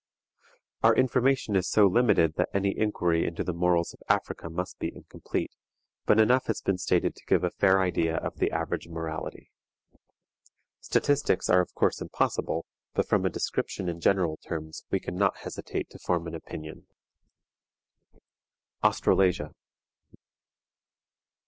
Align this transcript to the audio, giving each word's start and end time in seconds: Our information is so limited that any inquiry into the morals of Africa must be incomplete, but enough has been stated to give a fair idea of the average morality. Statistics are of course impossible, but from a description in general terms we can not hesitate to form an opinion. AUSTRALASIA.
Our 0.81 0.95
information 0.95 1.55
is 1.55 1.69
so 1.69 1.85
limited 1.85 2.33
that 2.33 2.49
any 2.55 2.75
inquiry 2.75 3.23
into 3.27 3.43
the 3.43 3.53
morals 3.53 3.93
of 3.93 3.99
Africa 4.09 4.49
must 4.49 4.79
be 4.79 4.91
incomplete, 4.91 5.51
but 6.07 6.19
enough 6.19 6.47
has 6.47 6.59
been 6.59 6.79
stated 6.79 7.13
to 7.13 7.25
give 7.27 7.43
a 7.43 7.51
fair 7.51 7.79
idea 7.79 8.15
of 8.15 8.37
the 8.37 8.49
average 8.49 8.87
morality. 8.87 9.51
Statistics 10.79 11.51
are 11.51 11.61
of 11.61 11.75
course 11.75 12.01
impossible, 12.01 12.65
but 12.95 13.07
from 13.07 13.27
a 13.27 13.29
description 13.29 13.87
in 13.87 14.01
general 14.01 14.37
terms 14.37 14.85
we 14.89 14.99
can 14.99 15.13
not 15.17 15.37
hesitate 15.41 15.91
to 15.91 15.99
form 15.99 16.25
an 16.25 16.33
opinion. 16.33 16.87
AUSTRALASIA. 18.83 19.51